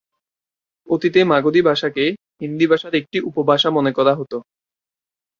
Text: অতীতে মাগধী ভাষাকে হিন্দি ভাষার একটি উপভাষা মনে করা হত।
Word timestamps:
অতীতে 0.87 1.19
মাগধী 1.23 1.61
ভাষাকে 1.61 2.05
হিন্দি 2.41 2.65
ভাষার 2.67 2.93
একটি 2.95 3.17
উপভাষা 3.29 3.69
মনে 3.71 3.91
করা 3.97 4.13
হত। 4.15 4.33